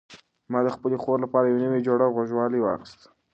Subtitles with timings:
[0.51, 3.07] ما د خپلې خور لپاره یو نوی جوړه غوږوالۍ واخیستې.